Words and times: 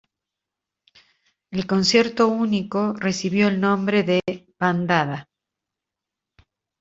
El 1.51 1.67
concierto 1.67 2.27
único 2.27 2.93
recibió 2.93 3.49
el 3.49 3.61
nombre 3.61 4.01
de 4.01 4.19
Bandada. 4.59 5.29